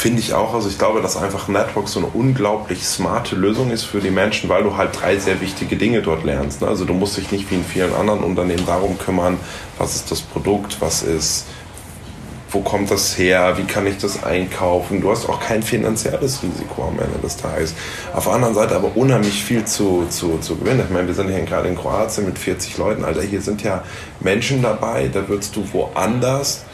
[0.00, 0.54] Finde ich auch.
[0.54, 4.48] Also ich glaube, dass einfach Network so eine unglaublich smarte Lösung ist für die Menschen,
[4.48, 6.62] weil du halt drei sehr wichtige Dinge dort lernst.
[6.62, 6.68] Ne?
[6.68, 9.36] Also du musst dich nicht wie in vielen anderen Unternehmen darum kümmern,
[9.76, 11.44] was ist das Produkt, was ist,
[12.52, 15.00] wo kommt das her, wie kann ich das einkaufen.
[15.00, 17.74] Du hast auch kein finanzielles Risiko am Ende des Tages.
[18.14, 20.82] Auf der anderen Seite aber unheimlich viel zu, zu, zu gewinnen.
[20.84, 23.04] Ich meine, wir sind hier gerade in Kroatien mit 40 Leuten.
[23.04, 23.84] Alter, hier sind ja
[24.20, 26.64] Menschen dabei, da würdest du woanders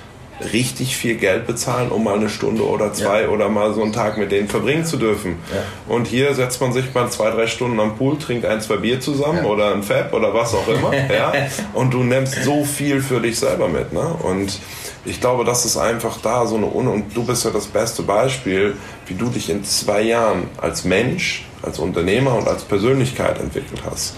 [0.53, 3.29] richtig viel Geld bezahlen, um mal eine Stunde oder zwei ja.
[3.29, 5.37] oder mal so einen Tag mit denen verbringen zu dürfen.
[5.53, 5.94] Ja.
[5.94, 9.01] Und hier setzt man sich mal zwei, drei Stunden am Pool, trinkt ein, zwei Bier
[9.01, 9.51] zusammen ja.
[9.51, 10.92] oder ein Fab oder was auch immer.
[11.12, 11.33] ja?
[11.72, 13.92] Und du nimmst so viel für dich selber mit.
[13.92, 14.14] Ne?
[14.22, 14.59] Und
[15.05, 18.03] ich glaube, das ist einfach da so eine Un und du bist ja das beste
[18.03, 18.75] Beispiel,
[19.07, 24.16] wie du dich in zwei Jahren als Mensch, als Unternehmer und als Persönlichkeit entwickelt hast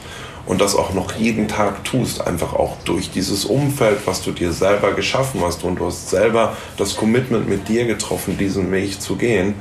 [0.49, 4.51] und das auch noch jeden Tag tust, einfach auch durch dieses Umfeld, was du dir
[4.51, 9.17] selber geschaffen hast und du hast selber das Commitment mit dir getroffen, diesen Weg zu
[9.17, 9.55] gehen.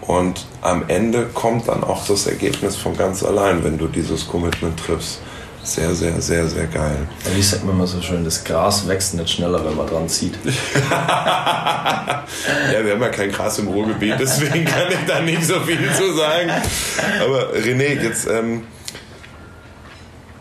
[0.00, 4.80] Und am Ende kommt dann auch das Ergebnis von ganz allein, wenn du dieses Commitment
[4.80, 5.20] triffst.
[5.62, 7.06] Sehr, sehr, sehr, sehr geil.
[7.26, 10.08] Ja, wie sagt man immer so schön, das Gras wächst nicht schneller, wenn man dran
[10.08, 10.38] zieht.
[10.90, 12.24] ja,
[12.82, 16.14] wir haben ja kein Gras im Ruhrgebiet, deswegen kann ich da nicht so viel zu
[16.14, 16.50] sagen.
[17.22, 18.62] Aber René, jetzt ähm,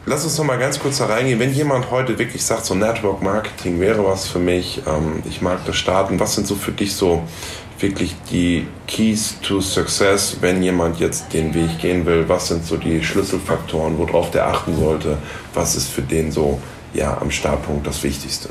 [0.10, 1.40] lass uns noch mal ganz kurz da reingehen.
[1.40, 5.60] Wenn jemand heute wirklich sagt, so Network Marketing wäre was für mich, ähm, ich mag
[5.66, 7.24] das starten, was sind so für dich so
[7.80, 12.28] wirklich die Keys to Success, wenn jemand jetzt den Weg gehen will?
[12.28, 15.18] Was sind so die Schlüsselfaktoren, worauf der achten sollte?
[15.54, 16.60] Was ist für den so
[16.94, 18.50] ja, am Startpunkt das Wichtigste?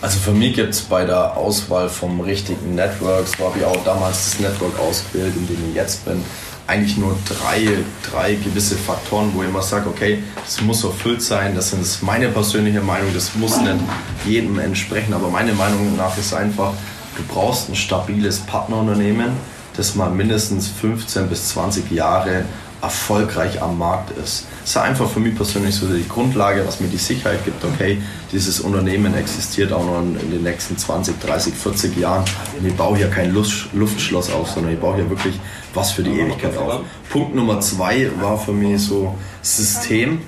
[0.00, 3.84] Also für mich gibt es bei der Auswahl vom richtigen Network, so habe ich auch
[3.84, 6.22] damals das Network ausgewählt, in dem ich jetzt bin,
[6.66, 7.78] eigentlich nur drei,
[8.10, 12.28] drei gewisse Faktoren, wo ich immer sage, okay, das muss erfüllt sein, das ist meine
[12.28, 13.76] persönliche Meinung, das muss nicht
[14.24, 16.72] jedem entsprechen, aber meine Meinung nach ist einfach,
[17.16, 19.32] du brauchst ein stabiles Partnerunternehmen,
[19.76, 22.44] das mal mindestens 15 bis 20 Jahre
[22.82, 24.46] erfolgreich am Markt ist.
[24.60, 28.02] Das ist einfach für mich persönlich so die Grundlage, was mir die Sicherheit gibt, okay,
[28.32, 32.24] dieses Unternehmen existiert auch noch in den nächsten 20, 30, 40 Jahren
[32.58, 35.38] und ich baue hier kein Luftschloss auf, sondern ich baue hier wirklich
[35.74, 36.80] was für die Ewigkeit auf.
[37.08, 40.20] Punkt Nummer zwei war für mich so System.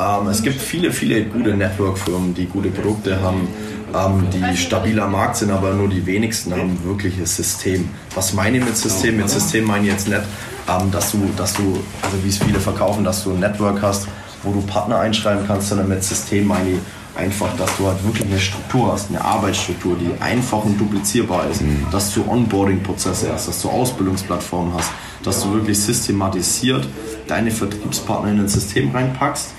[0.00, 3.46] Ähm, es gibt viele, viele gute Network-Firmen, die gute Produkte haben,
[3.94, 7.88] ähm, die stabiler Markt sind, aber nur die wenigsten haben wirkliches System.
[8.14, 9.16] Was meine ich mit System?
[9.16, 10.22] Mit System meine ich jetzt nicht,
[10.68, 14.08] ähm, dass, du, dass du, also wie es viele verkaufen, dass du ein Network hast,
[14.42, 16.78] wo du Partner einschreiben kannst, sondern mit System meine ich
[17.16, 21.60] einfach, dass du halt wirklich eine Struktur hast, eine Arbeitsstruktur, die einfach und duplizierbar ist,
[21.60, 21.86] mhm.
[21.90, 24.90] dass du Onboarding-Prozesse hast, dass du Ausbildungsplattformen hast,
[25.22, 26.88] dass du wirklich systematisiert
[27.26, 29.50] deine Vertriebspartner in ein System reinpackst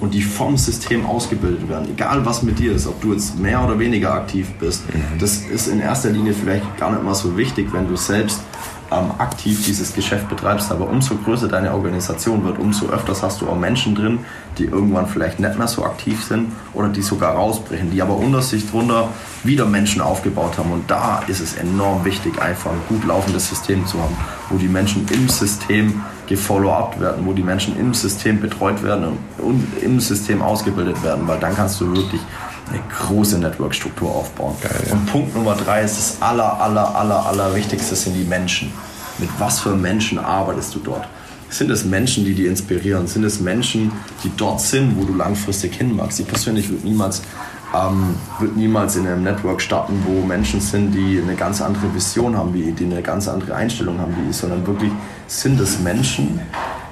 [0.00, 1.88] und die vom System ausgebildet werden.
[1.90, 5.18] Egal was mit dir ist, ob du jetzt mehr oder weniger aktiv bist, mhm.
[5.18, 8.40] das ist in erster Linie vielleicht gar nicht mal so wichtig, wenn du selbst
[8.90, 10.70] ähm, aktiv dieses Geschäft betreibst.
[10.72, 14.20] Aber umso größer deine Organisation wird, umso öfters hast du auch Menschen drin,
[14.58, 18.42] die irgendwann vielleicht nicht mehr so aktiv sind oder die sogar rausbrechen, die aber unter
[18.42, 19.08] sich drunter
[19.44, 20.72] wieder Menschen aufgebaut haben.
[20.72, 24.16] Und da ist es enorm wichtig, einfach ein gut laufendes System zu haben,
[24.48, 29.66] wo die Menschen im System gefollow-up werden, wo die Menschen im System betreut werden und
[29.82, 32.20] im System ausgebildet werden, weil dann kannst du wirklich
[32.70, 34.54] eine große Network-Struktur aufbauen.
[34.62, 34.92] Geil, ja.
[34.92, 38.72] Und Punkt Nummer drei ist das aller, aller, aller, aller Wichtigste sind die Menschen.
[39.18, 41.08] Mit was für Menschen arbeitest du dort?
[41.48, 43.08] Sind es Menschen, die dich inspirieren?
[43.08, 43.90] Sind es Menschen,
[44.22, 46.20] die dort sind, wo du langfristig hin magst?
[46.20, 47.22] Ich persönlich würde niemals,
[47.74, 52.36] ähm, würde niemals in einem Network starten, wo Menschen sind, die eine ganz andere Vision
[52.36, 54.92] haben wie ich, die eine ganz andere Einstellung haben wie ich, sondern wirklich
[55.30, 56.40] sind es Menschen,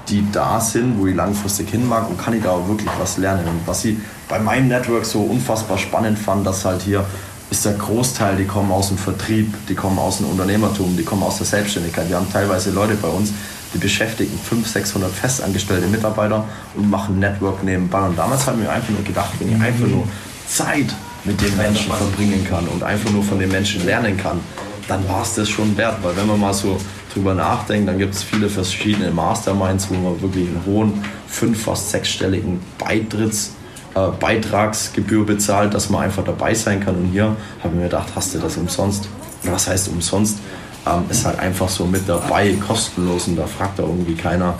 [0.09, 3.19] die da sind, wo ich langfristig hin mag und kann ich da auch wirklich was
[3.19, 3.47] lernen.
[3.47, 3.97] Und was ich
[4.29, 7.05] bei meinem Network so unfassbar spannend fand, dass halt hier
[7.51, 11.23] ist der Großteil, die kommen aus dem Vertrieb, die kommen aus dem Unternehmertum, die kommen
[11.23, 12.09] aus der Selbstständigkeit.
[12.09, 13.33] Wir haben teilweise Leute bei uns,
[13.75, 16.45] die beschäftigen 500, 600 festangestellte Mitarbeiter
[16.77, 18.03] und machen Network nebenbei.
[18.03, 20.05] Und damals haben wir einfach nur gedacht, wenn ich einfach nur
[20.47, 24.41] Zeit mit den Menschen verbringen kann und einfach nur von den Menschen lernen kann,
[24.87, 25.99] dann war es das schon wert.
[26.03, 26.79] Weil wenn man mal so
[27.13, 31.91] drüber nachdenkt, dann gibt es viele verschiedene Masterminds, wo man wirklich einen hohen, fünf, fast
[31.91, 33.53] sechsstelligen Beitritts
[33.95, 36.97] äh, Beitragsgebühr bezahlt, dass man einfach dabei sein kann.
[36.97, 39.09] Und hier habe ich mir gedacht, hast du das umsonst?
[39.45, 40.39] Was heißt umsonst?
[40.87, 44.55] Ähm, ist halt einfach so mit dabei, kostenlos und da fragt da irgendwie keiner,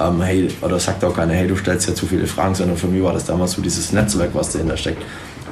[0.00, 2.86] ähm, hey, oder sagt auch keiner, hey, du stellst ja zu viele Fragen, sondern für
[2.86, 5.02] mich war das damals so dieses Netzwerk, was dahinter steckt,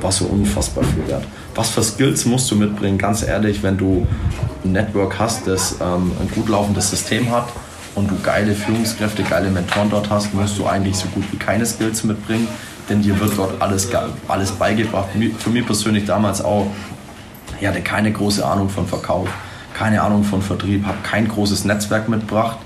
[0.02, 1.24] war so unfassbar viel wert.
[1.54, 2.98] Was für Skills musst du mitbringen?
[2.98, 4.06] Ganz ehrlich, wenn du
[4.64, 7.48] ein Network hast, das ähm, ein gut laufendes System hat
[7.94, 11.66] und du geile Führungskräfte, geile Mentoren dort hast, musst du eigentlich so gut wie keine
[11.66, 12.48] Skills mitbringen,
[12.88, 13.88] denn dir wird dort alles,
[14.28, 15.08] alles beigebracht.
[15.38, 16.66] Für mich persönlich damals auch,
[17.60, 19.28] ich hatte keine große Ahnung von Verkauf,
[19.74, 22.58] keine Ahnung von Vertrieb, habe kein großes Netzwerk mitgebracht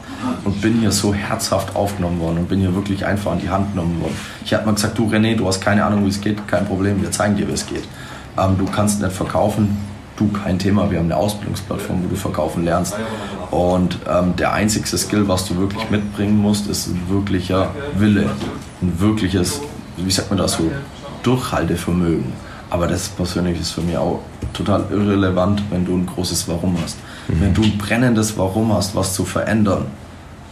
[0.45, 3.73] und bin hier so herzhaft aufgenommen worden und bin hier wirklich einfach an die Hand
[3.73, 4.17] genommen worden.
[4.45, 7.01] Ich habe mal gesagt, du René, du hast keine Ahnung, wie es geht, kein Problem,
[7.03, 7.85] wir zeigen dir, wie es geht.
[8.39, 9.77] Ähm, du kannst nicht verkaufen,
[10.17, 12.95] du kein Thema, wir haben eine Ausbildungsplattform, wo du verkaufen lernst.
[13.51, 18.31] Und ähm, der einzigste Skill, was du wirklich mitbringen musst, ist ein wirklicher Wille,
[18.81, 19.61] ein wirkliches,
[19.97, 20.71] wie sagt man das so,
[21.23, 22.33] Durchhaltevermögen.
[22.71, 24.21] Aber das persönlich ist für mich auch
[24.55, 26.97] total irrelevant, wenn du ein großes Warum hast.
[27.29, 27.41] Mhm.
[27.41, 29.87] Wenn du ein brennendes Warum hast, was zu verändern,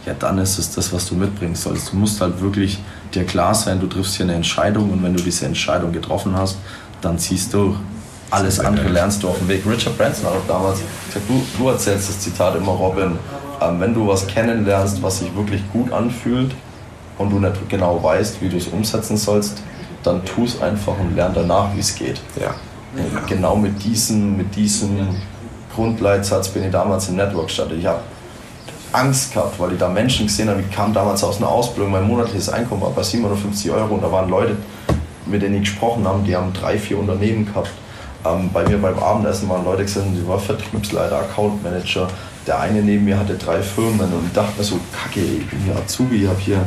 [0.05, 1.91] ja, dann ist es das, was du mitbringen sollst.
[1.91, 2.79] Du musst halt wirklich
[3.13, 6.57] dir klar sein, du triffst hier eine Entscheidung und wenn du diese Entscheidung getroffen hast,
[7.01, 7.75] dann ziehst du
[8.31, 9.65] alles andere lernst du auf dem Weg.
[9.65, 13.19] Richard Branson hat auch damals gesagt, du, du erzählst das Zitat immer, Robin,
[13.61, 16.55] ähm, wenn du was kennenlernst, was sich wirklich gut anfühlt
[17.17, 19.61] und du nicht genau weißt, wie du es umsetzen sollst,
[20.03, 22.21] dann tu es einfach und lern danach, wie es geht.
[22.39, 22.55] Ja.
[23.27, 25.15] Genau mit diesem, mit diesem
[25.75, 27.77] Grundleitsatz bin ich damals im Network gestartet.
[27.79, 27.99] Ich habe
[28.93, 30.61] Angst gehabt, weil ich da Menschen gesehen habe.
[30.61, 34.11] Ich kam damals aus einer Ausbildung, mein monatliches Einkommen war bei 750 Euro und da
[34.11, 34.57] waren Leute,
[35.25, 37.71] mit denen ich gesprochen habe, die haben drei, vier Unternehmen gehabt.
[38.25, 42.07] Ähm, bei mir beim Abendessen waren Leute gesehen, die war Vertriebsleiter, Account Manager.
[42.45, 45.59] Der eine neben mir hatte drei Firmen und ich dachte mir so, kacke, ich bin
[45.65, 46.61] hier Azubi, ich habe hier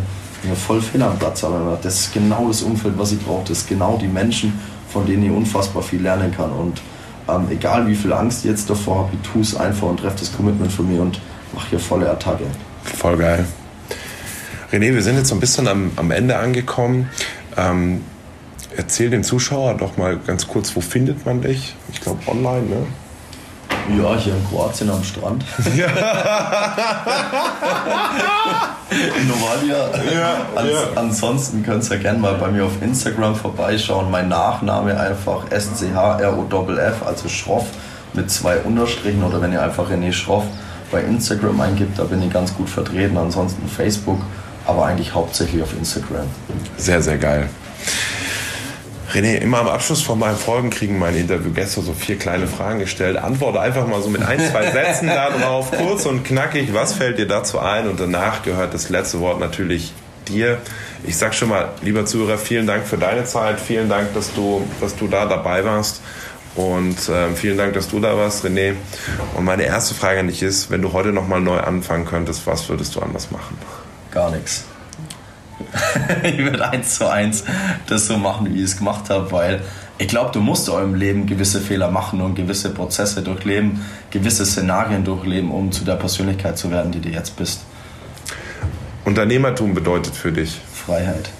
[0.44, 1.44] eine voll Fehl am Platz.
[1.44, 3.48] Aber das ist genau das Umfeld, was ich brauche.
[3.48, 4.58] Das ist genau die Menschen,
[4.88, 6.50] von denen ich unfassbar viel lernen kann.
[6.50, 6.80] Und
[7.28, 10.18] ähm, egal wie viel Angst ich jetzt davor habe, ich tue es einfach und treffe
[10.20, 11.20] das Commitment von mir und
[11.54, 12.44] mache hier volle Attacke.
[12.82, 13.46] Voll geil.
[14.72, 17.10] René, wir sind jetzt so ein bisschen am, am Ende angekommen.
[17.56, 18.02] Ähm,
[18.76, 21.76] erzähl den Zuschauern doch mal ganz kurz, wo findet man dich?
[21.92, 22.86] Ich glaube online, ne?
[23.98, 25.44] Ja, hier in Kroatien am Strand.
[25.76, 25.86] Ja.
[28.90, 29.90] in Novalia.
[30.12, 30.78] Ja, Ans ja.
[30.96, 34.10] Ansonsten könnt ihr gerne mal bei mir auf Instagram vorbeischauen.
[34.10, 37.66] Mein Nachname einfach S-C-H-R-O-F-F, also Schroff
[38.14, 40.44] mit zwei Unterstrichen oder wenn ihr einfach René Schroff
[40.94, 43.16] bei Instagram eingibt, da bin ich ganz gut vertreten.
[43.16, 44.20] Ansonsten Facebook,
[44.64, 46.26] aber eigentlich hauptsächlich auf Instagram.
[46.76, 47.48] Sehr, sehr geil.
[49.12, 53.16] René, immer am Abschluss von meinen Folgen kriegen meine Interviewgäste so vier kleine Fragen gestellt.
[53.16, 56.72] Antworte einfach mal so mit ein, zwei Sätzen darauf, kurz und knackig.
[56.72, 57.88] Was fällt dir dazu ein?
[57.88, 59.92] Und danach gehört das letzte Wort natürlich
[60.28, 60.58] dir.
[61.04, 63.60] Ich sag schon mal, lieber Zuhörer, vielen Dank für deine Zeit.
[63.60, 66.00] Vielen Dank, dass du, dass du da dabei warst.
[66.56, 68.74] Und äh, vielen Dank, dass du da warst, René.
[69.36, 72.68] Und meine erste Frage an dich ist, wenn du heute nochmal neu anfangen könntest, was
[72.68, 73.58] würdest du anders machen?
[74.12, 74.64] Gar nichts.
[76.22, 77.44] ich würde eins zu eins
[77.86, 79.62] das so machen, wie ich es gemacht habe, weil
[79.98, 84.44] ich glaube, du musst in eurem Leben gewisse Fehler machen und gewisse Prozesse durchleben, gewisse
[84.44, 87.60] Szenarien durchleben, um zu der Persönlichkeit zu werden, die du jetzt bist.
[89.04, 90.60] Unternehmertum bedeutet für dich?
[90.72, 91.30] Freiheit.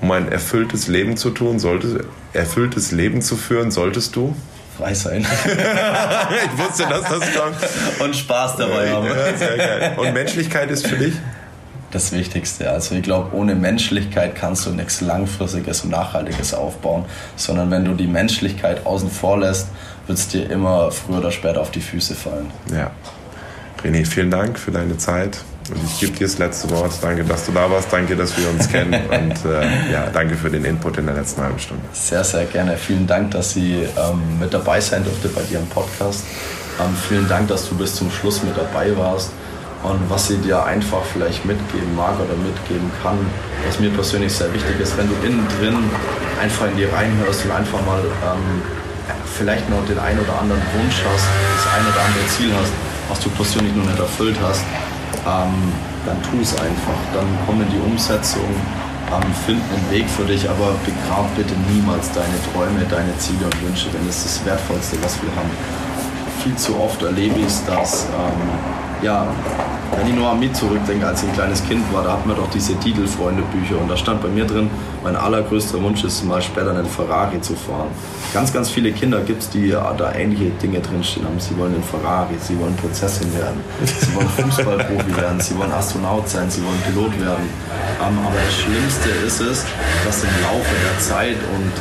[0.00, 1.98] Um ein erfülltes Leben zu tun, solltest,
[2.32, 4.34] erfülltes Leben zu führen, solltest du?
[4.78, 5.26] Frei sein.
[5.44, 7.56] ich wusste, dass das kommt.
[7.98, 9.06] Und Spaß dabei haben.
[9.06, 9.94] Ja, sehr geil.
[9.98, 11.14] Und Menschlichkeit ist für dich?
[11.90, 12.70] das Wichtigste.
[12.70, 17.04] Also ich glaube, ohne Menschlichkeit kannst du nichts Langfristiges und Nachhaltiges aufbauen,
[17.36, 19.68] sondern wenn du die Menschlichkeit außen vor lässt,
[20.06, 22.50] wird es dir immer früher oder später auf die Füße fallen.
[22.72, 22.90] Ja.
[23.82, 25.38] René, vielen Dank für deine Zeit.
[25.70, 26.92] Und ich gebe dir das letzte Wort.
[27.00, 27.92] Danke, dass du da warst.
[27.92, 28.94] Danke, dass wir uns kennen.
[29.10, 31.82] Und äh, ja, danke für den Input in der letzten halben Stunde.
[31.92, 32.76] Sehr, sehr gerne.
[32.76, 36.24] Vielen Dank, dass Sie ähm, mit dabei sein durfte bei dir im Podcast.
[36.80, 39.30] Ähm, vielen Dank, dass du bis zum Schluss mit dabei warst.
[39.82, 43.16] Und was sie dir einfach vielleicht mitgeben mag oder mitgeben kann,
[43.66, 45.76] was mir persönlich sehr wichtig ist, wenn du innen drin
[46.40, 48.60] einfach in dir reinhörst und einfach mal ähm,
[49.38, 52.72] vielleicht noch den einen oder anderen Wunsch hast, das ein oder andere Ziel hast,
[53.08, 54.62] was du persönlich noch nicht erfüllt hast,
[55.26, 55.72] ähm,
[56.06, 56.98] dann tu es einfach.
[57.12, 58.48] Dann komm in die Umsetzung,
[59.10, 63.62] ähm, find einen Weg für dich, aber begrab bitte niemals deine Träume, deine Ziele und
[63.62, 65.50] Wünsche, denn das ist das Wertvollste, was wir haben.
[66.42, 69.26] Viel zu oft erlebe ich es, dass ähm, ja,
[69.96, 72.36] wenn ich nur an mich zurückdenke, als ich ein kleines Kind war, da hatten wir
[72.36, 74.70] doch diese Titelfreunde-Bücher und da stand bei mir drin,
[75.02, 77.88] mein allergrößter Wunsch ist mal später einen Ferrari zu fahren.
[78.34, 81.40] Ganz, ganz viele Kinder gibt es, die da ähnliche Dinge drinstehen haben.
[81.40, 86.28] Sie wollen einen Ferrari, sie wollen Prinzessin werden, sie wollen Fußballprofi werden, sie wollen Astronaut
[86.28, 87.48] sein, sie wollen Pilot werden.
[88.00, 89.64] Ähm, aber das Schlimmste ist es,
[90.04, 91.72] dass im Laufe der Zeit und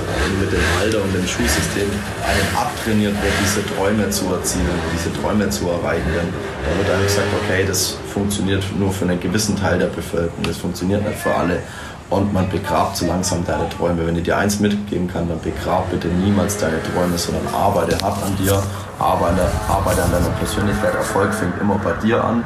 [0.42, 1.88] mit dem Alter und dem Schulsystem
[2.26, 6.08] einem abtrainiert wird, diese Träume zu erzielen, diese Träume zu erreichen.
[6.16, 6.34] Denn
[6.66, 10.58] da wird einem gesagt, okay, das funktioniert nur für einen gewissen Teil der Bevölkerung, das
[10.58, 11.62] funktioniert nicht für alle.
[12.10, 14.06] Und man begrabt so langsam deine Träume.
[14.08, 18.24] Wenn ich dir eins mitgeben kann, dann begrab bitte niemals deine Träume, sondern arbeite hart
[18.24, 18.64] an dir,
[18.98, 20.96] arbeite, arbeite an deiner Persönlichkeit.
[20.96, 22.44] Erfolg fängt immer bei dir an